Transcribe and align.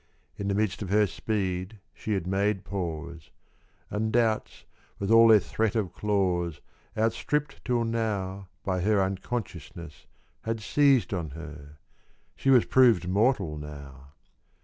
In 0.35 0.47
the 0.47 0.55
midst 0.55 0.81
of 0.81 0.89
her 0.89 1.05
speed 1.05 1.77
she 1.93 2.13
had 2.15 2.25
made 2.25 2.65
pause; 2.65 3.29
And 3.91 4.11
doubts 4.11 4.65
with 4.97 5.11
all 5.11 5.27
their 5.27 5.39
threat 5.39 5.75
of 5.75 5.93
claws, 5.93 6.59
Outstripped 6.97 7.63
till 7.63 7.83
now 7.83 8.47
by 8.63 8.81
her 8.81 8.99
unconsciousness 8.99 10.07
Had 10.41 10.59
seized 10.59 11.13
on 11.13 11.29
her; 11.37 11.77
she 12.35 12.49
was 12.49 12.65
proved 12.65 13.07
mortal 13.07 13.59
now. 13.59 14.13